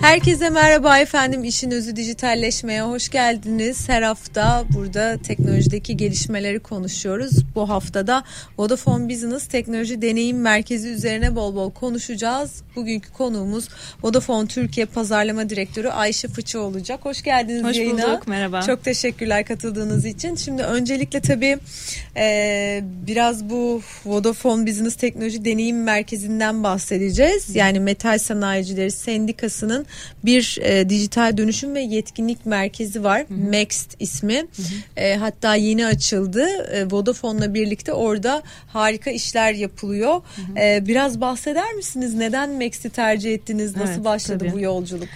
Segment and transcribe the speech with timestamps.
[0.00, 1.44] Herkese merhaba efendim.
[1.44, 3.88] İşin özü dijitalleşmeye hoş geldiniz.
[3.88, 7.30] Her hafta burada teknolojideki gelişmeleri konuşuyoruz.
[7.54, 8.24] Bu haftada
[8.58, 12.62] Vodafone Business Teknoloji Deneyim Merkezi üzerine bol bol konuşacağız.
[12.76, 13.68] Bugünkü konuğumuz
[14.02, 17.00] Vodafone Türkiye Pazarlama Direktörü Ayşe Fıçı olacak.
[17.02, 18.02] Hoş geldiniz Hoş yayına.
[18.02, 18.62] bulduk, merhaba.
[18.62, 20.34] Çok teşekkürler katıldığınız için.
[20.34, 21.58] Şimdi öncelikle tabii
[22.16, 27.56] e, biraz bu Vodafone Business Teknoloji Deneyim Merkezi'nden bahsedeceğiz.
[27.56, 29.86] Yani Metal Sanayicileri Sendikası'nın
[30.24, 33.26] bir e, dijital dönüşüm ve yetkinlik merkezi var.
[33.50, 34.46] Next ismi.
[34.96, 36.46] E, hatta yeni açıldı.
[36.72, 40.22] E, Vodafone'la birlikte orada harika işler yapılıyor.
[40.56, 42.14] E, biraz bahseder misiniz?
[42.14, 43.76] Neden Max'i tercih ettiniz?
[43.76, 44.52] Nasıl Evet, başladı tabii.
[44.52, 45.08] bu yolculuk?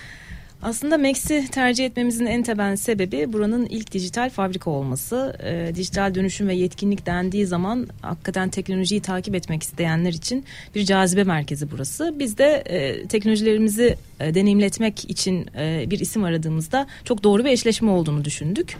[0.64, 5.36] Aslında Max'i tercih etmemizin en temel sebebi buranın ilk dijital fabrika olması.
[5.42, 11.24] Ee, dijital dönüşüm ve yetkinlik dendiği zaman hakikaten teknolojiyi takip etmek isteyenler için bir cazibe
[11.24, 12.14] merkezi burası.
[12.18, 17.90] Biz de e, teknolojilerimizi e, deneyimletmek için e, bir isim aradığımızda çok doğru bir eşleşme
[17.90, 18.76] olduğunu düşündük.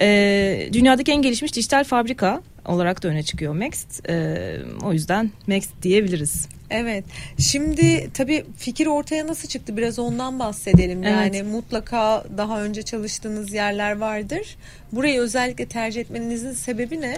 [0.00, 3.84] E, dünyadaki en gelişmiş dijital fabrika olarak da öne çıkıyor Max.
[4.08, 4.36] E,
[4.84, 6.48] o yüzden Max diyebiliriz.
[6.70, 7.04] Evet.
[7.38, 9.76] Şimdi tabii fikir ortaya nasıl çıktı?
[9.76, 11.04] Biraz ondan bahsedelim.
[11.04, 11.12] Evet.
[11.12, 14.56] Yani mutlaka daha önce çalıştığınız yerler vardır.
[14.92, 17.16] Burayı özellikle tercih etmenizin sebebi ne?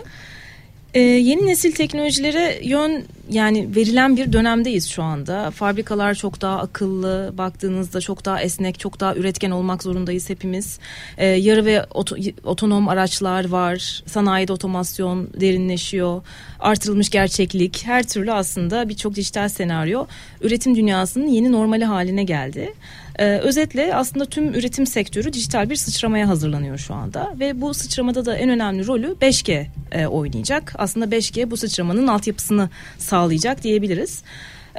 [0.94, 5.50] Ee, yeni nesil teknolojilere yön yani verilen bir dönemdeyiz şu anda.
[5.50, 10.78] Fabrikalar çok daha akıllı, baktığınızda çok daha esnek, çok daha üretken olmak zorundayız hepimiz.
[11.18, 16.22] Ee, yarı ve oto- otonom araçlar var, sanayide otomasyon derinleşiyor,
[16.60, 20.06] artırılmış gerçeklik, her türlü aslında birçok dijital senaryo
[20.40, 22.74] üretim dünyasının yeni normali haline geldi.
[23.18, 28.24] Ee, özetle aslında tüm üretim sektörü dijital bir sıçramaya hazırlanıyor şu anda ve bu sıçramada
[28.24, 30.74] da en önemli rolü 5G e, oynayacak.
[30.78, 33.17] Aslında 5G bu sıçramanın altyapısını sağlayacak
[33.62, 34.22] diyebiliriz.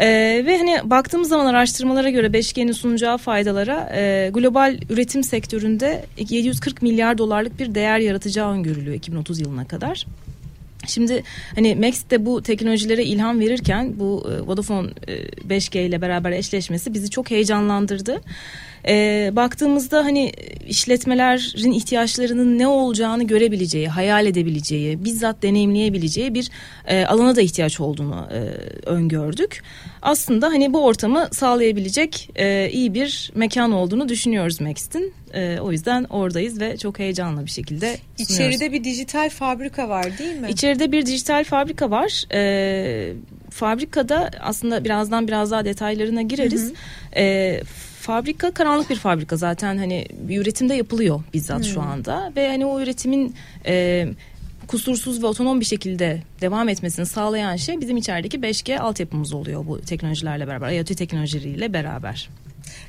[0.02, 6.82] Ee, ve hani baktığımız zaman araştırmalara göre 5G'nin sunacağı faydalara e, global üretim sektöründe 740
[6.82, 10.06] milyar dolarlık bir değer yaratacağı öngörülüyor 2030 yılına kadar.
[10.88, 11.24] Şimdi
[11.56, 15.14] hani Max de bu teknolojilere ilham verirken bu e, Vodafone e,
[15.58, 18.22] 5G ile beraber eşleşmesi bizi çok heyecanlandırdı.
[18.88, 20.32] E, baktığımızda hani
[20.68, 26.50] işletmelerin ihtiyaçlarının ne olacağını görebileceği, hayal edebileceği, bizzat deneyimleyebileceği bir
[26.88, 28.38] e, alana da ihtiyaç olduğunu e,
[28.90, 29.64] öngördük.
[30.02, 35.14] Aslında hani bu ortamı sağlayabilecek e, iyi bir mekan olduğunu düşünüyoruz Max'in.
[35.34, 38.56] E, o yüzden oradayız ve çok heyecanlı bir şekilde sunuyoruz.
[38.56, 40.50] İçeride bir dijital fabrika var değil mi?
[40.50, 42.24] İçeride bir dijital fabrika var.
[42.34, 43.14] Ee,
[43.50, 46.74] fabrikada aslında birazdan biraz daha detaylarına gireriz.
[47.16, 47.62] Ee,
[48.10, 52.82] fabrika karanlık bir fabrika zaten hani bir üretimde yapılıyor bizzat şu anda ve hani o
[52.82, 54.08] üretimin e,
[54.68, 59.82] kusursuz ve otonom bir şekilde devam etmesini sağlayan şey bizim içerideki 5G altyapımız oluyor bu
[59.82, 62.30] teknolojilerle beraber, IoT teknolojileriyle beraber.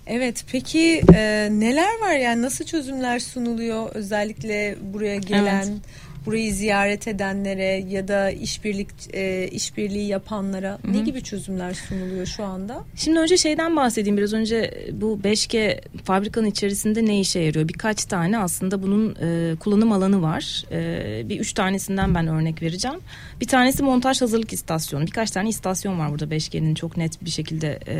[0.06, 0.44] Evet.
[0.52, 5.78] Peki e, neler var yani nasıl çözümler sunuluyor özellikle buraya gelen Evet.
[6.26, 12.84] Burayı ziyaret edenlere ya da işbirlik e, işbirliği yapanlara ne gibi çözümler sunuluyor şu anda?
[12.96, 17.68] Şimdi önce şeyden bahsedeyim biraz önce bu 5G fabrikanın içerisinde ne işe yarıyor?
[17.68, 20.64] Birkaç tane aslında bunun e, kullanım alanı var.
[20.72, 23.00] E, bir üç tanesinden ben örnek vereceğim.
[23.40, 25.06] Bir tanesi montaj hazırlık istasyonu.
[25.06, 27.96] Birkaç tane istasyon var burada 5G'nin çok net bir şekilde e,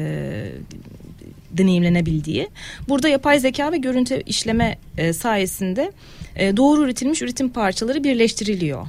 [1.51, 2.49] deneyimlenebildiği.
[2.89, 5.93] Burada yapay zeka ve görüntü işleme e, sayesinde
[6.37, 8.87] e, doğru üretilmiş üretim parçaları birleştiriliyor.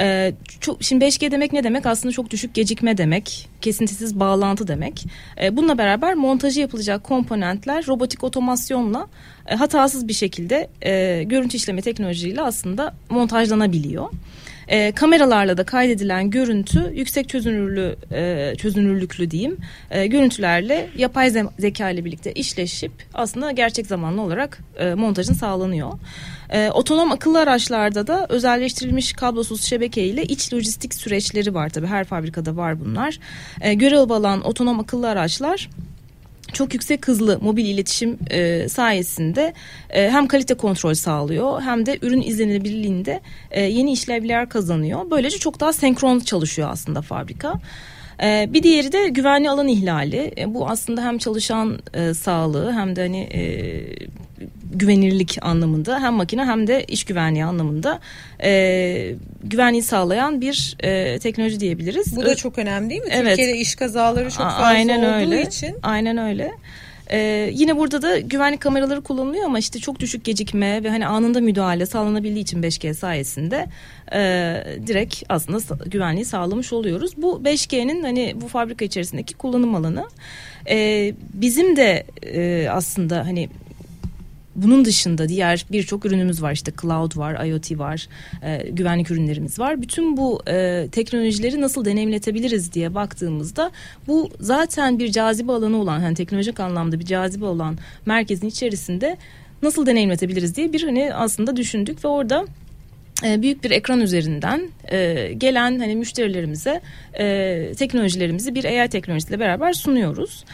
[0.00, 1.86] Ee, çok, şimdi 5G demek ne demek?
[1.86, 5.06] Aslında çok düşük gecikme demek, kesintisiz bağlantı demek.
[5.42, 9.06] Ee, bununla beraber montajı yapılacak komponentler robotik otomasyonla
[9.46, 14.08] e, hatasız bir şekilde e, görüntü işleme teknolojiyle aslında montajlanabiliyor.
[14.68, 19.56] E, kameralarla da kaydedilen görüntü yüksek çözünürlü e, çözünürlüklü diyeyim
[19.90, 25.92] e, görüntülerle yapay ze- zeka ile birlikte işleşip aslında gerçek zamanlı olarak e, montajın sağlanıyor.
[26.50, 32.04] E, otonom akıllı araçlarda da özelleştirilmiş kablosuz şebeke ile iç lojistik süreçleri var tabii her
[32.04, 33.18] fabrikada var bunlar.
[33.60, 35.68] E, görev alan otonom akıllı araçlar
[36.56, 39.54] çok yüksek hızlı mobil iletişim e, sayesinde
[39.90, 43.20] e, hem kalite kontrol sağlıyor hem de ürün izlenebilirliğinde
[43.50, 45.10] e, yeni işlevler kazanıyor.
[45.10, 47.54] Böylece çok daha senkron çalışıyor aslında fabrika.
[48.22, 50.32] E, bir diğeri de güvenli alan ihlali.
[50.38, 53.42] E, bu aslında hem çalışan e, sağlığı hem de hani e,
[54.74, 58.00] güvenirlik anlamında hem makine hem de iş güvenliği anlamında
[58.42, 59.14] e,
[59.44, 62.16] güvenliği sağlayan bir e, teknoloji diyebiliriz.
[62.16, 63.08] Bu da çok önemli değil mi?
[63.12, 63.36] Evet.
[63.36, 65.42] Türkiye'de iş kazaları çok fazla aynen olduğu öyle.
[65.42, 65.76] için.
[65.82, 66.52] Aynen öyle.
[67.10, 71.40] Ee, yine burada da güvenlik kameraları kullanılıyor ama işte çok düşük gecikme ve hani anında
[71.40, 73.66] müdahale sağlanabildiği için 5G sayesinde
[74.12, 74.20] e,
[74.86, 77.12] direkt aslında güvenliği sağlamış oluyoruz.
[77.16, 80.08] Bu 5G'nin hani bu fabrika içerisindeki kullanım alanı.
[80.68, 83.48] E, bizim de e, aslında hani
[84.56, 88.08] bunun dışında diğer birçok ürünümüz var işte cloud var, IoT var,
[88.42, 89.82] e, güvenlik ürünlerimiz var.
[89.82, 93.70] Bütün bu e, teknolojileri nasıl deneyimletebiliriz diye baktığımızda
[94.06, 99.16] bu zaten bir cazibe alanı olan hani teknolojik anlamda bir cazibe olan merkezin içerisinde
[99.62, 102.44] nasıl deneyimletebiliriz diye bir hani aslında düşündük ve orada
[103.24, 106.80] e, büyük bir ekran üzerinden e, gelen hani müşterilerimize
[107.18, 110.44] e, teknolojilerimizi bir AI teknolojisiyle beraber sunuyoruz.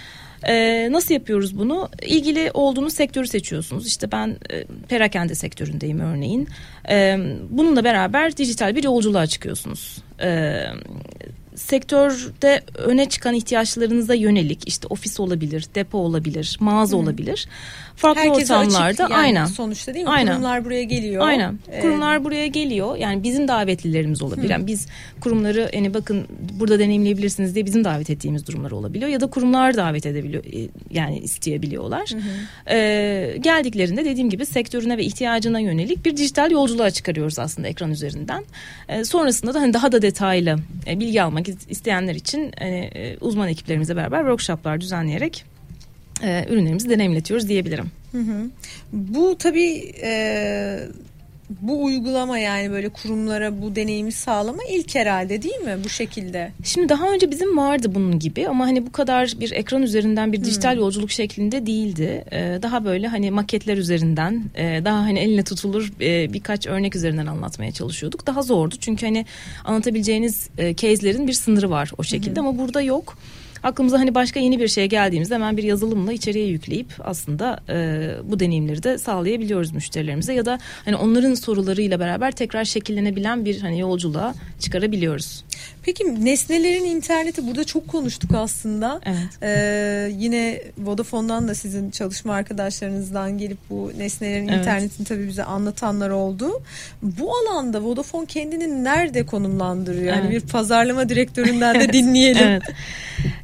[0.49, 1.89] E, nasıl yapıyoruz bunu?
[2.03, 3.87] İlgili olduğunuz sektörü seçiyorsunuz.
[3.87, 6.49] İşte ben e, perakende sektöründeyim örneğin.
[6.89, 7.19] E,
[7.51, 9.99] bununla beraber dijital bir yolculuğa çıkıyorsunuz.
[10.23, 10.65] E,
[11.55, 17.01] sektörde öne çıkan ihtiyaçlarınıza yönelik işte ofis olabilir, depo olabilir, mağaza Hı.
[17.01, 17.49] olabilir.
[17.97, 19.47] Farklı Herkese ortamlarda açık yani aynen.
[19.47, 20.11] Sonuçta değil mi?
[20.11, 20.33] Aynen.
[20.33, 21.27] Kurumlar buraya geliyor.
[21.27, 21.59] Aynen.
[21.73, 22.97] Ee, kurumlar buraya geliyor.
[22.97, 24.49] Yani bizim davetlilerimiz olabilir.
[24.49, 24.53] Hı.
[24.53, 24.87] Yani biz
[25.21, 26.27] kurumları hani bakın
[26.61, 31.19] burada deneyimleyebilirsiniz diye bizim davet ettiğimiz durumlar olabiliyor ya da kurumlar davet edebiliyor e, yani
[31.19, 32.11] isteyebiliyorlar.
[32.11, 32.75] Hı hı.
[32.75, 38.45] Ee, geldiklerinde dediğim gibi sektörüne ve ihtiyacına yönelik bir dijital yolculuğa çıkarıyoruz aslında ekran üzerinden.
[38.89, 40.57] Ee, sonrasında da hani daha da detaylı
[40.87, 42.91] e, bilgi almak isteyenler için hani,
[43.21, 45.45] uzman ekiplerimizle beraber workshoplar düzenleyerek
[46.23, 47.91] e, ürünlerimizi deneyimletiyoruz diyebilirim.
[48.13, 48.51] Hı hı.
[48.93, 50.79] Bu tabii e,
[51.61, 56.53] bu uygulama yani böyle kurumlara bu deneyimi sağlama ilk herhalde değil mi bu şekilde?
[56.65, 60.45] Şimdi daha önce bizim vardı bunun gibi ama hani bu kadar bir ekran üzerinden bir
[60.45, 60.81] dijital hmm.
[60.81, 62.25] yolculuk şeklinde değildi.
[62.33, 67.27] Ee, daha böyle hani maketler üzerinden e, daha hani eline tutulur e, birkaç örnek üzerinden
[67.27, 68.27] anlatmaya çalışıyorduk.
[68.27, 69.27] Daha zordu çünkü hani
[69.65, 72.49] anlatabileceğiniz e, case'lerin bir sınırı var o şekilde hmm.
[72.49, 73.17] ama burada yok
[73.63, 78.41] aklımıza hani başka yeni bir şey geldiğimizde hemen bir yazılımla içeriye yükleyip aslında e, bu
[78.41, 84.35] deneyimleri de sağlayabiliyoruz müşterilerimize ya da hani onların sorularıyla beraber tekrar şekillenebilen bir hani yolculuğa
[84.61, 85.45] çıkarabiliyoruz.
[85.83, 89.01] Peki nesnelerin interneti burada çok konuştuk aslında.
[89.05, 89.43] Evet.
[89.43, 94.59] Ee, yine Vodafone'dan da sizin çalışma arkadaşlarınızdan gelip bu nesnelerin evet.
[94.59, 96.63] internetini tabii bize anlatanlar oldu.
[97.03, 100.05] Bu alanda Vodafone kendini nerede konumlandırıyor?
[100.05, 100.43] Yani evet.
[100.45, 102.43] bir pazarlama direktöründen de dinleyelim.
[102.43, 102.63] evet.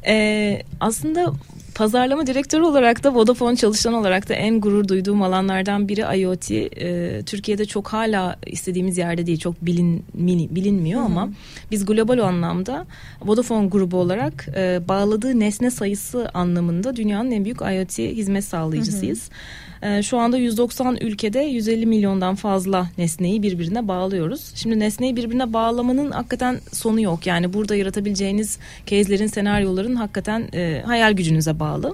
[0.05, 1.33] Ee, aslında
[1.79, 6.51] pazarlama direktörü olarak da Vodafone çalışan olarak da en gurur duyduğum alanlardan biri IoT.
[6.51, 11.05] Ee, Türkiye'de çok hala istediğimiz yerde değil, çok bilin, mini, bilinmiyor Hı-hı.
[11.05, 11.29] ama
[11.71, 12.85] biz global anlamda
[13.21, 19.29] Vodafone grubu olarak e, bağladığı nesne sayısı anlamında dünyanın en büyük IoT hizmet sağlayıcısıyız.
[19.29, 19.68] Hı-hı.
[19.83, 24.51] Ee, şu anda 190 ülkede 150 milyondan fazla nesneyi birbirine bağlıyoruz.
[24.55, 27.27] Şimdi nesneyi birbirine bağlamanın hakikaten sonu yok.
[27.27, 31.93] Yani burada yaratabileceğiniz case'lerin, senaryoların hakikaten e, hayal gücünüze bağlı.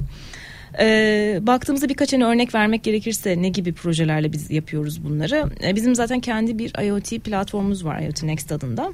[0.80, 5.44] E, baktığımızda birkaç hani örnek vermek gerekirse ne gibi projelerle biz yapıyoruz bunları.
[5.64, 8.94] E, bizim zaten kendi bir IoT platformumuz var IoT Next adında.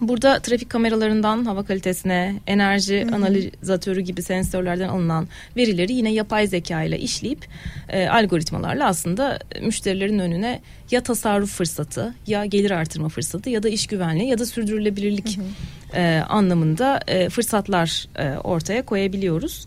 [0.00, 3.14] Burada trafik kameralarından hava kalitesine, enerji Hı-hı.
[3.14, 7.46] analizatörü gibi sensörlerden alınan verileri yine yapay zeka ile işleyip
[7.88, 10.60] e, algoritmalarla aslında müşterilerin önüne
[10.90, 15.38] ya tasarruf fırsatı, ya gelir artırma fırsatı ya da iş güvenliği ya da sürdürülebilirlik
[15.94, 19.66] e, anlamında e, fırsatlar e, ortaya koyabiliyoruz.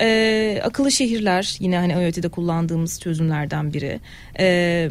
[0.00, 4.00] E, akıllı şehirler yine hani IoT'de kullandığımız çözümlerden biri.
[4.38, 4.88] E,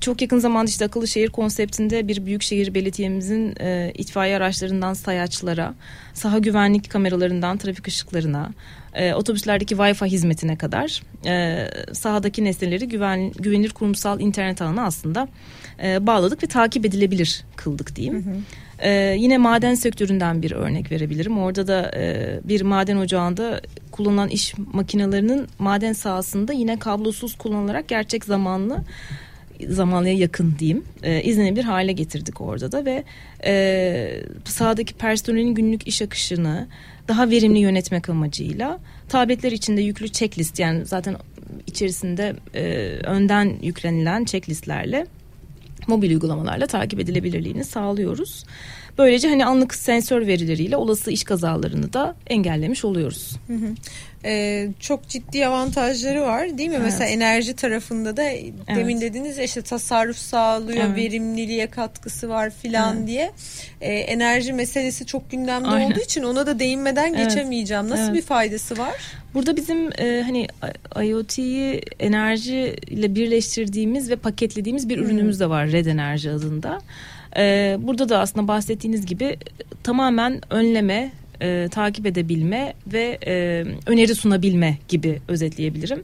[0.00, 5.74] çok yakın zamanda işte akıllı şehir konseptinde bir büyükşehir belediyemizin e, itfaiye araçlarından sayaçlara,
[6.14, 8.50] saha güvenlik kameralarından trafik ışıklarına,
[8.94, 15.28] e, otobüslerdeki Wi-Fi hizmetine kadar e, sahadaki nesneleri güven, güvenilir kurumsal internet ağına aslında
[15.82, 18.26] e, bağladık ve takip edilebilir kıldık diyeyim.
[18.26, 18.36] Hı hı.
[18.78, 21.38] Ee, yine maden sektöründen bir örnek verebilirim.
[21.38, 28.24] Orada da e, bir maden ocağında kullanılan iş makinelerinin maden sahasında yine kablosuz kullanılarak gerçek
[28.24, 28.84] zamanlı
[29.68, 33.04] zamanlıya yakın diyeyim e, izlenebilir hale getirdik orada da ve
[33.44, 36.68] e, sahadaki personelin günlük iş akışını
[37.08, 41.16] daha verimli yönetmek amacıyla tabletler içinde yüklü checklist yani zaten
[41.66, 42.64] içerisinde e,
[43.04, 45.06] önden yüklenilen checklistlerle
[45.86, 48.44] mobil uygulamalarla takip edilebilirliğini sağlıyoruz.
[48.98, 53.36] Böylece hani anlık sensör verileriyle olası iş kazalarını da engellemiş oluyoruz.
[53.46, 53.74] Hı hı.
[54.24, 56.74] Ee, çok ciddi avantajları var değil mi?
[56.74, 56.84] Evet.
[56.84, 58.52] Mesela enerji tarafında da evet.
[58.76, 60.96] demin dediniz ya işte tasarruf sağlıyor, evet.
[60.96, 63.08] verimliliğe katkısı var filan evet.
[63.08, 63.32] diye.
[63.80, 65.90] Ee, enerji meselesi çok gündemde Aynen.
[65.90, 67.24] olduğu için ona da değinmeden evet.
[67.24, 67.88] geçemeyeceğim.
[67.88, 68.14] Nasıl evet.
[68.14, 68.94] bir faydası var?
[69.34, 70.46] Burada bizim e, hani
[71.02, 76.80] IoT'yi enerji ile birleştirdiğimiz ve paketlediğimiz bir ürünümüz de var Red Enerji adında.
[77.36, 79.36] Ee, burada da aslında bahsettiğiniz gibi
[79.82, 86.02] tamamen önleme e, takip edebilme ve e, öneri sunabilme gibi özetleyebilirim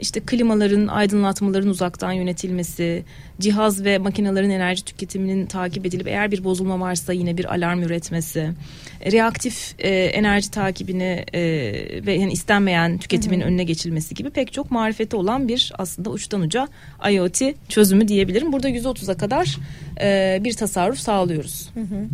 [0.00, 3.04] işte klimaların, aydınlatmaların uzaktan yönetilmesi,
[3.40, 8.50] cihaz ve makinelerin enerji tüketiminin takip edilip eğer bir bozulma varsa yine bir alarm üretmesi,
[9.12, 11.42] reaktif e, enerji takibini e,
[12.06, 13.48] ve yani istenmeyen tüketimin hı hı.
[13.48, 16.68] önüne geçilmesi gibi pek çok marifeti olan bir aslında uçtan uca
[17.10, 18.52] IoT çözümü diyebilirim.
[18.52, 19.56] Burada 130'a kadar
[20.00, 21.70] e, bir tasarruf sağlıyoruz.
[21.74, 22.06] Hı hı.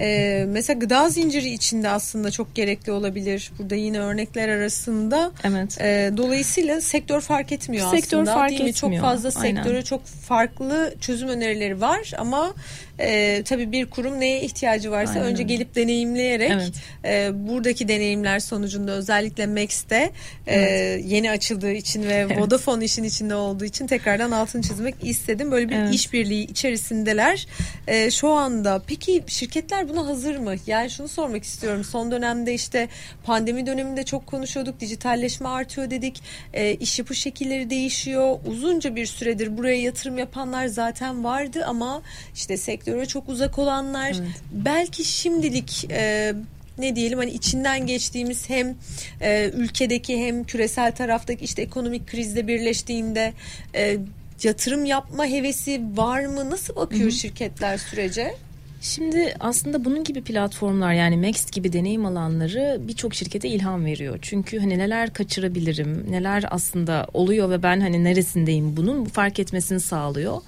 [0.00, 3.52] E, mesela gıda zinciri içinde aslında çok gerekli olabilir.
[3.58, 5.32] Burada yine örnekler arasında.
[5.44, 5.80] Evet.
[5.80, 8.34] E, dolayısıyla sektör fark etmiyor sektör aslında.
[8.34, 8.68] Fark değil mi?
[8.68, 9.02] Etmiyor.
[9.02, 9.82] Çok fazla sektöre Aynen.
[9.82, 12.54] çok farklı çözüm önerileri var ama
[12.98, 15.26] e, tabii bir kurum neye ihtiyacı varsa Aynen.
[15.26, 16.72] önce gelip deneyimleyerek evet.
[17.04, 20.10] e, buradaki deneyimler sonucunda özellikle Max'te
[20.46, 21.04] e, evet.
[21.06, 22.38] yeni açıldığı için ve evet.
[22.38, 25.50] Vodafone işin içinde olduğu için tekrardan altını çizmek istedim.
[25.50, 25.94] Böyle bir evet.
[25.94, 27.46] işbirliği içerisindeler
[27.86, 28.82] e, şu anda.
[28.86, 30.54] Peki şirketler buna hazır mı?
[30.66, 31.84] Yani şunu sormak istiyorum.
[31.84, 32.88] Son dönemde işte
[33.24, 34.80] pandemi döneminde çok konuşuyorduk.
[34.80, 36.22] Dijitalleşme artıyor dedik.
[36.52, 38.38] E, iş yapı şekilleri değişiyor.
[38.46, 42.02] Uzunca bir süredir buraya yatırım yapanlar zaten vardı ama
[42.34, 44.42] işte sektör sektöre çok uzak olanlar evet.
[44.52, 46.34] belki şimdilik e,
[46.78, 48.76] ne diyelim hani içinden geçtiğimiz hem
[49.20, 53.32] e, ülkedeki hem küresel taraftaki işte ekonomik krizle birleştiğinde
[53.74, 53.98] e,
[54.42, 56.50] yatırım yapma hevesi var mı?
[56.50, 57.12] Nasıl bakıyor Hı-hı.
[57.12, 58.34] şirketler sürece?
[58.80, 64.18] Şimdi aslında bunun gibi platformlar yani Max gibi deneyim alanları birçok şirkete ilham veriyor.
[64.22, 70.40] Çünkü hani neler kaçırabilirim, neler aslında oluyor ve ben hani neresindeyim bunun fark etmesini sağlıyor.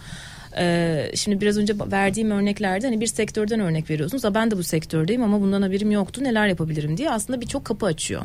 [0.59, 4.25] Ee, şimdi biraz önce verdiğim örneklerde hani bir sektörden örnek veriyorsunuz.
[4.25, 6.25] Ha ben de bu sektördeyim ama bundan haberim yoktu.
[6.25, 8.23] Neler yapabilirim diye aslında birçok kapı açıyor.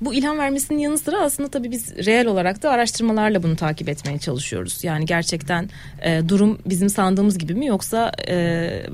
[0.00, 4.18] Bu ilham vermesinin yanı sıra aslında tabii biz reel olarak da araştırmalarla bunu takip etmeye
[4.18, 4.84] çalışıyoruz.
[4.84, 5.70] Yani gerçekten
[6.02, 8.36] e, durum bizim sandığımız gibi mi yoksa e,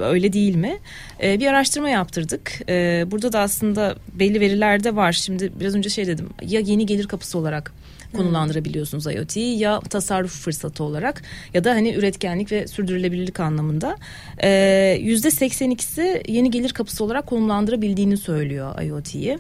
[0.01, 0.79] öyle değil mi?
[1.23, 2.53] E, bir araştırma yaptırdık.
[2.69, 5.13] E, burada da aslında belli veriler de var.
[5.13, 7.73] Şimdi biraz önce şey dedim ya yeni gelir kapısı olarak
[8.13, 11.23] konulandırabiliyorsunuz IoT'yi ya tasarruf fırsatı olarak
[11.55, 13.97] ya da hani üretkenlik ve sürdürülebilirlik anlamında.
[14.43, 19.39] Ee, yüzde 82'si yeni gelir kapısı olarak konumlandırabildiğini söylüyor IoT'yi.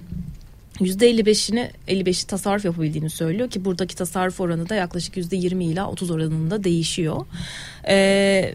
[0.80, 6.64] %55'ini 55'i tasarruf yapabildiğini söylüyor ki buradaki tasarruf oranı da yaklaşık %20 ila 30 oranında
[6.64, 7.26] değişiyor.
[7.88, 8.54] Ee,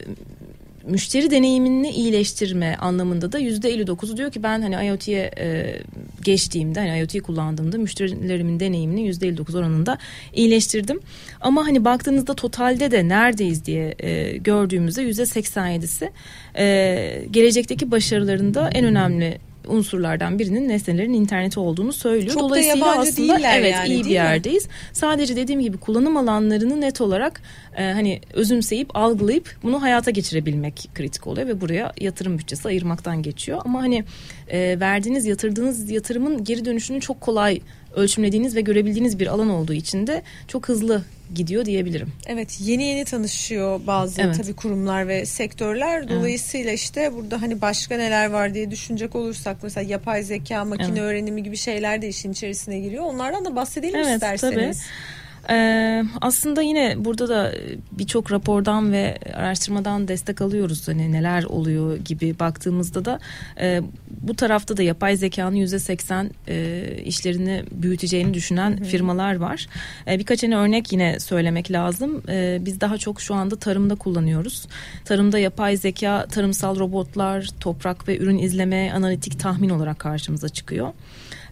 [0.88, 5.76] müşteri deneyimini iyileştirme anlamında da yüzde 59'u diyor ki ben hani IoT'ye e,
[6.24, 9.98] geçtiğimde hani IoT kullandığımda müşterilerimin deneyimini yüzde 59 oranında
[10.34, 11.00] iyileştirdim.
[11.42, 16.10] Ama hani baktığınızda totalde de neredeyiz diye e, gördüğümüzde yüzde 87'si
[16.58, 19.38] e, gelecekteki başarılarında en önemli
[19.70, 22.34] unsurlardan birinin nesnelerin interneti olduğunu söylüyor.
[22.34, 24.66] Çok Dolayısıyla da aslında evet yani, iyi bir yerdeyiz.
[24.66, 24.72] Mi?
[24.94, 27.42] Sadece dediğim gibi kullanım alanlarını net olarak
[27.78, 33.62] e, hani özümseyip algılayıp bunu hayata geçirebilmek kritik oluyor ve buraya yatırım bütçesi ayırmaktan geçiyor.
[33.66, 34.04] Ama hani
[34.48, 37.62] e, verdiğiniz yatırdığınız yatırımın geri dönüşünü çok kolay
[37.98, 41.04] ölçümlediğiniz ve görebildiğiniz bir alan olduğu için de çok hızlı
[41.36, 42.12] gidiyor diyebilirim.
[42.28, 44.38] Evet yeni yeni tanışıyor bazı evet.
[44.38, 46.10] tabii kurumlar ve sektörler.
[46.10, 46.80] Dolayısıyla evet.
[46.80, 51.02] işte burada hani başka neler var diye düşünecek olursak mesela yapay zeka, makine evet.
[51.02, 53.04] öğrenimi gibi şeyler de işin içerisine giriyor.
[53.04, 54.78] Onlardan da bahsedelim evet, isterseniz.
[54.78, 55.27] Tabii.
[55.50, 57.54] Ee, aslında yine burada da
[57.92, 60.88] birçok rapordan ve araştırmadan destek alıyoruz.
[60.88, 63.20] Hani neler oluyor gibi baktığımızda da
[63.60, 63.82] e,
[64.22, 68.84] bu tarafta da yapay zekanın yüzde seksen e, işlerini büyüteceğini düşünen hı hı.
[68.84, 69.68] firmalar var.
[70.08, 72.22] E, birkaç tane örnek yine söylemek lazım.
[72.30, 74.68] E, biz daha çok şu anda tarımda kullanıyoruz.
[75.06, 80.94] Tarımda yapay zeka, tarımsal robotlar, toprak ve ürün izleme, analitik tahmin olarak karşımıza çıkıyor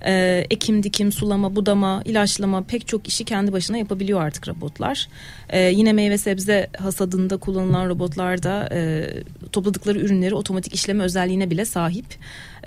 [0.06, 5.08] e, ekim dikim sulama budama ilaçlama pek çok işi kendi başına yapabiliyor artık robotlar.
[5.50, 9.08] E, yine meyve sebze hasadında kullanılan robotlar da e,
[9.52, 12.06] topladıkları ürünleri otomatik işleme özelliğine bile sahip.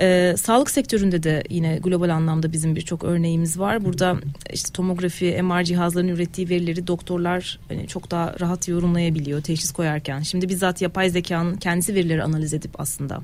[0.00, 3.84] E, sağlık sektöründe de yine global anlamda bizim birçok örneğimiz var.
[3.84, 4.16] Burada
[4.52, 10.20] işte tomografi MR cihazlarının ürettiği verileri doktorlar hani çok daha rahat yorumlayabiliyor teşhis koyarken.
[10.20, 13.20] Şimdi bizzat yapay zekanın kendisi verileri analiz edip aslında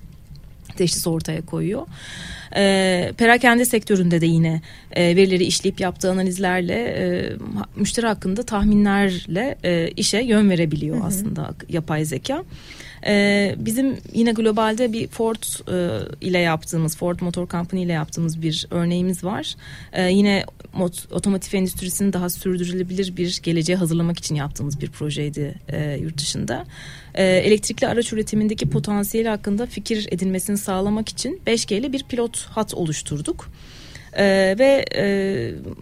[0.77, 1.87] teşhis ortaya koyuyor.
[2.57, 4.61] E, perakende sektöründe de yine
[4.93, 7.33] e, verileri işleyip yaptığı analizlerle e,
[7.77, 11.07] müşteri hakkında tahminlerle e, işe yön verebiliyor hı hı.
[11.07, 12.45] aslında yapay zeka.
[13.07, 18.67] Ee, bizim yine globalde bir Ford e, ile yaptığımız Ford Motor Company ile yaptığımız bir
[18.71, 19.55] örneğimiz var.
[19.93, 25.99] Ee, yine mot, otomotiv endüstrisini daha sürdürülebilir bir geleceğe hazırlamak için yaptığımız bir projeydi e,
[26.03, 26.65] yurt dışında.
[27.15, 32.75] Ee, elektrikli araç üretimindeki potansiyeli hakkında fikir edinmesini sağlamak için 5G ile bir pilot hat
[32.75, 33.49] oluşturduk.
[34.17, 34.85] Ee, ve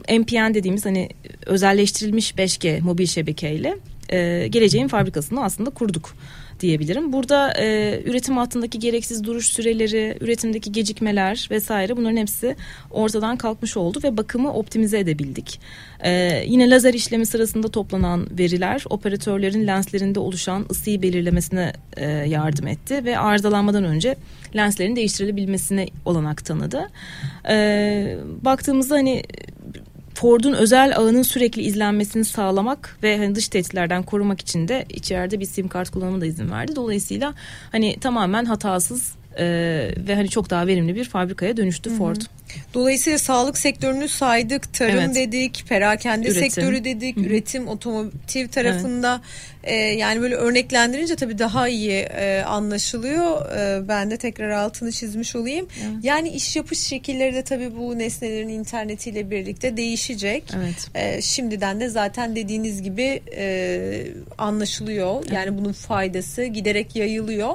[0.08, 1.08] e, MPN dediğimiz hani
[1.46, 3.76] özelleştirilmiş 5G mobil şebekeyle
[4.12, 6.14] e, geleceğin fabrikasını aslında kurduk
[6.60, 7.12] diyebilirim.
[7.12, 12.56] Burada e, üretim hattındaki gereksiz duruş süreleri, üretimdeki gecikmeler vesaire bunların hepsi
[12.90, 15.60] ortadan kalkmış oldu ve bakımı optimize edebildik.
[16.00, 23.04] E, yine lazer işlemi sırasında toplanan veriler operatörlerin lenslerinde oluşan ısıyı belirlemesine e, yardım etti
[23.04, 24.16] ve arızalanmadan önce
[24.56, 26.88] lenslerin değiştirilebilmesine olanak tanıdı.
[27.48, 29.22] E, baktığımızda hani
[30.22, 35.44] Ford'un özel ağının sürekli izlenmesini sağlamak ve hani dış tehditlerden korumak için de içeride bir
[35.44, 36.76] sim kart kullanımı da izin verdi.
[36.76, 37.34] Dolayısıyla
[37.72, 39.44] hani tamamen hatasız e,
[40.08, 41.98] ve hani çok daha verimli bir fabrikaya dönüştü Hı-hı.
[41.98, 42.16] Ford.
[42.74, 45.14] Dolayısıyla sağlık sektörünü saydık, tarım evet.
[45.14, 46.50] dedik, perakende üretim.
[46.50, 47.24] sektörü dedik, Hı-hı.
[47.24, 49.20] üretim, otomotiv tarafında.
[49.64, 53.50] E, yani böyle örneklendirince tabii daha iyi e, anlaşılıyor.
[53.56, 55.68] E, ben de tekrar altını çizmiş olayım.
[55.82, 56.04] Evet.
[56.04, 60.44] Yani iş yapış şekilleri de tabii bu nesnelerin internetiyle birlikte değişecek.
[60.56, 60.88] Evet.
[60.94, 64.06] E, şimdiden de zaten dediğiniz gibi e,
[64.38, 65.16] anlaşılıyor.
[65.22, 65.32] Evet.
[65.32, 67.54] Yani bunun faydası giderek yayılıyor.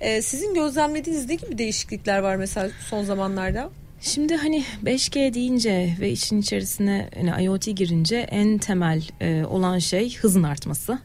[0.00, 3.70] E, sizin gözlemlediğiniz ne gibi değişiklikler var mesela son zamanlarda?
[4.02, 10.16] Şimdi hani 5G deyince ve işin içerisine hani IoT girince en temel e, olan şey
[10.16, 10.98] hızın artması.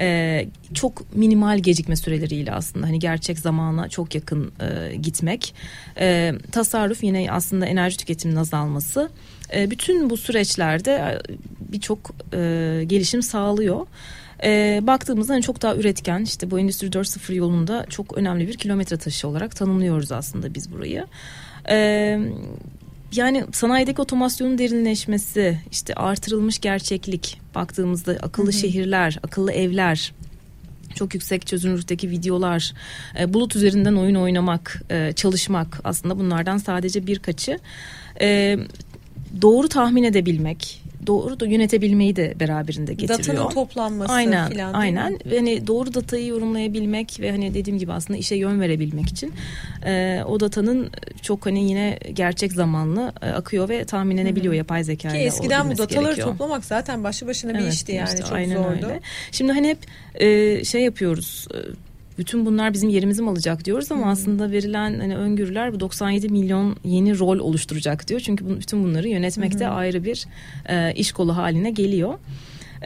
[0.00, 5.54] Ee, çok minimal gecikme süreleriyle aslında hani gerçek zamana çok yakın e, gitmek
[6.00, 9.10] e, tasarruf yine aslında enerji tüketiminin azalması
[9.54, 11.18] e, bütün bu süreçlerde e,
[11.72, 11.98] birçok
[12.32, 13.86] e, gelişim sağlıyor.
[14.44, 18.96] E, baktığımızda hani çok daha üretken işte bu Endüstri 4.0 yolunda çok önemli bir kilometre
[18.96, 21.06] taşı olarak tanımlıyoruz aslında biz burayı.
[21.68, 22.18] Ee,
[23.12, 28.60] yani sanayideki otomasyonun derinleşmesi, işte artırılmış gerçeklik, baktığımızda akıllı hı hı.
[28.60, 30.12] şehirler, akıllı evler,
[30.94, 32.72] çok yüksek çözünürlükteki videolar,
[33.20, 37.58] e, bulut üzerinden oyun oynamak, e, çalışmak aslında bunlardan sadece birkaçı.
[38.20, 38.58] E,
[39.42, 43.18] doğru tahmin edebilmek, doğru da yönetebilmeyi de beraberinde getiriyor.
[43.18, 44.72] Datanın toplanması aynen, falan.
[44.72, 45.18] Aynen.
[45.26, 49.32] Ve hani doğru datayı yorumlayabilmek ve hani dediğim gibi aslında işe yön verebilmek için
[49.86, 50.90] e, o datanın
[51.22, 54.58] çok hani yine gerçek zamanlı e, akıyor ve tahminlenebiliyor Hı-hı.
[54.58, 55.18] yapay zeka ile.
[55.18, 56.28] Ki eskiden bu dataları gerekiyor.
[56.28, 58.86] toplamak zaten başlı başına bir evet, işti yani işte, çok aynen zordu.
[58.86, 59.00] Öyle.
[59.32, 59.78] Şimdi hani hep
[60.14, 61.48] e, şey yapıyoruz.
[61.54, 61.58] E,
[62.18, 64.10] bütün bunlar bizim yerimizi mi alacak diyoruz ama hmm.
[64.10, 68.20] aslında verilen hani öngörüler bu 97 milyon yeni rol oluşturacak diyor.
[68.20, 69.76] Çünkü bütün bunları yönetmekte hmm.
[69.76, 70.26] ayrı bir
[70.68, 72.14] e, iş kolu haline geliyor.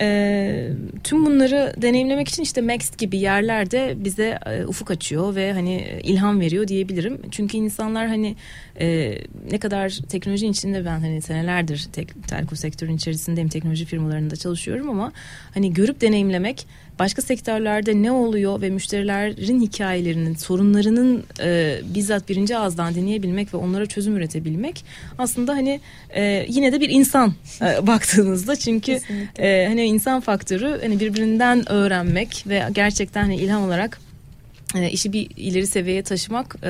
[0.01, 0.69] E,
[1.05, 6.41] tüm bunları deneyimlemek için işte Maxt gibi yerlerde bize e, ufuk açıyor ve hani ilham
[6.41, 7.23] veriyor diyebilirim.
[7.31, 8.37] Çünkü insanlar hani
[8.81, 9.19] e,
[9.51, 15.13] ne kadar teknolojinin içinde ben hani senelerdir tek, telko sektörün içerisindeyim teknoloji firmalarında çalışıyorum ama
[15.55, 16.67] hani görüp deneyimlemek
[16.99, 23.87] başka sektörlerde ne oluyor ve müşterilerin hikayelerinin, sorunlarının e, bizzat birinci ağızdan dinleyebilmek ve onlara
[23.87, 24.85] çözüm üretebilmek
[25.19, 28.57] aslında hani e, yine de bir insan e, baktığınızda.
[28.57, 29.01] Çünkü
[29.39, 34.01] e, hani insan faktörü hani birbirinden öğrenmek ve gerçekten hani ilham olarak
[34.91, 36.69] işi bir ileri seviyeye taşımak e,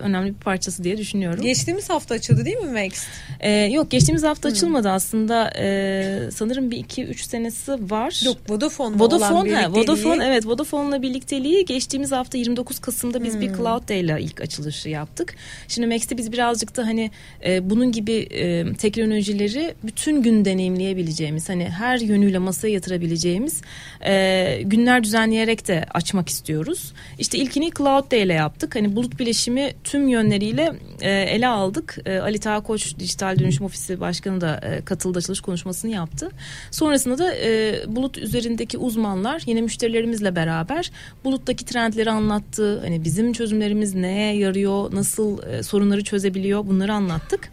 [0.00, 1.42] önemli bir parçası diye düşünüyorum.
[1.42, 3.06] Geçtiğimiz hafta açıldı değil mi Max?
[3.40, 4.54] E, yok geçtiğimiz hafta hmm.
[4.54, 5.50] açılmadı aslında.
[5.58, 8.20] E, sanırım bir iki üç senesi var.
[8.24, 9.82] Yok Vodafone Vodafone, olan birlikteliği.
[9.82, 13.40] Vodafone evet Vodafone'la birlikteliği geçtiğimiz hafta 29 Kasım'da biz hmm.
[13.40, 15.34] bir Cloud Day ile ilk açılışı yaptık.
[15.68, 17.10] Şimdi Max'te biz birazcık da hani
[17.44, 23.62] e, bunun gibi e, teknolojileri bütün gün deneyimleyebileceğimiz hani her yönüyle masaya yatırabileceğimiz
[24.06, 26.92] e, günler düzenleyerek de açmak istiyoruz.
[27.18, 28.76] İşte işte ilkini Cloud Day ile yaptık.
[28.76, 31.98] Hani bulut bileşimi tüm yönleriyle e, ele aldık.
[32.06, 36.30] E, Ali Taha Koç Dijital Dönüşüm Ofisi Başkanı da e, katıldı açılış konuşmasını yaptı.
[36.70, 40.90] Sonrasında da e, bulut üzerindeki uzmanlar yine müşterilerimizle beraber
[41.24, 42.80] buluttaki trendleri anlattı.
[42.80, 47.50] Hani bizim çözümlerimiz neye yarıyor, nasıl e, sorunları çözebiliyor bunları anlattık.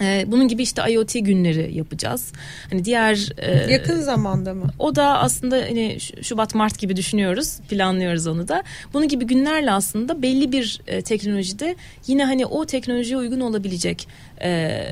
[0.00, 2.32] Ee, bunun gibi işte IoT günleri yapacağız.
[2.70, 4.70] Hani diğer e, yakın zamanda mı?
[4.78, 8.62] O da aslında hani Şubat Mart gibi düşünüyoruz, planlıyoruz onu da.
[8.94, 14.08] Bunun gibi günlerle aslında belli bir e, teknolojide yine hani o teknolojiye uygun olabilecek
[14.42, 14.82] e,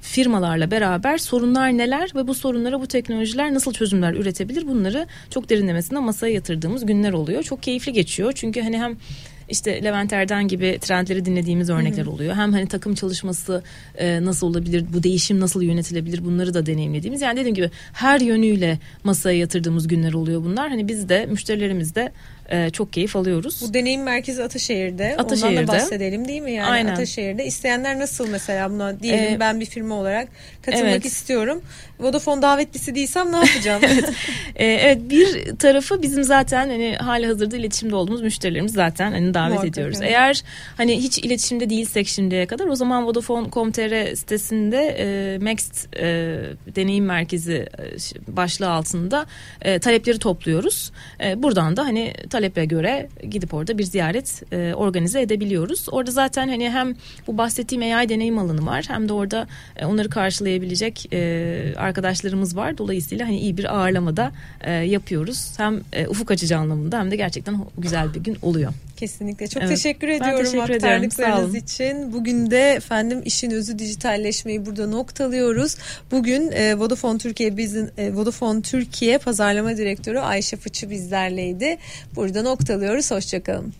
[0.00, 5.98] firmalarla beraber sorunlar neler ve bu sorunlara bu teknolojiler nasıl çözümler üretebilir bunları çok derinlemesine
[5.98, 7.42] masaya yatırdığımız günler oluyor.
[7.42, 8.96] Çok keyifli geçiyor çünkü hani hem
[9.48, 12.10] işte Levent Erden gibi trendleri dinlediğimiz örnekler Hı-hı.
[12.10, 12.34] oluyor.
[12.34, 13.62] Hem hani takım çalışması
[13.98, 17.22] e, nasıl olabilir, bu değişim nasıl yönetilebilir bunları da deneyimlediğimiz.
[17.22, 20.68] Yani dediğim gibi her yönüyle masaya yatırdığımız günler oluyor bunlar.
[20.68, 22.12] Hani biz de müşterilerimiz de
[22.50, 23.62] e, çok keyif alıyoruz.
[23.68, 25.16] Bu deneyim merkezi Ataşehir'de.
[25.18, 25.60] Ataşehir'de.
[25.60, 26.52] Ondan da bahsedelim değil mi?
[26.52, 26.92] Yani Aynen.
[26.92, 27.44] Ataşehir'de.
[27.44, 30.28] İsteyenler nasıl mesela buna diyelim ee, ben bir firma olarak
[30.62, 31.04] katılmak evet.
[31.04, 31.62] istiyorum.
[32.00, 33.82] Vodafone davetlisi değilsem ne yapacağım?
[33.92, 34.10] evet.
[34.56, 39.50] Ee, evet bir tarafı bizim zaten hani hali hazırda iletişimde olduğumuz müşterilerimiz zaten hani davet
[39.52, 39.96] Muhakkak, ediyoruz.
[40.00, 40.10] evet.
[40.10, 40.42] Eğer
[40.76, 46.06] hani hiç iletişimde değilsek şimdiye kadar o zaman Vodafone.com.tr sitesinde e, Maxt e,
[46.76, 49.26] deneyim merkezi e, başlığı altında
[49.62, 50.92] e, talepleri topluyoruz.
[51.24, 55.86] E, buradan da hani talebe göre gidip orada bir ziyaret e, organize edebiliyoruz.
[55.90, 56.94] Orada zaten hani hem
[57.26, 59.46] bu bahsettiğim AI deneyim alanı var hem de orada
[59.76, 62.78] e, onları karşılayabilecek e, arkadaşlarımız var.
[62.78, 65.52] Dolayısıyla hani iyi bir ağırlamada e, yapıyoruz.
[65.56, 68.72] Hem e, ufuk açıcı anlamında hem de gerçekten güzel bir gün oluyor.
[68.96, 69.46] Kesinlikle.
[69.46, 69.76] Çok Evet.
[69.76, 71.10] teşekkür Ben ediyorum teşekkür ederim.
[71.10, 72.12] Sağ aktardıklarınız için.
[72.12, 75.76] Bugün de efendim işin özü dijitalleşmeyi burada noktalıyoruz.
[76.10, 81.78] Bugün e, Vodafone Türkiye bizim e, Vodafone Türkiye Pazarlama Direktörü Ayşe Fıçı bizlerleydi.
[82.16, 83.10] Burada noktalıyoruz.
[83.10, 83.74] Hoşçakalın.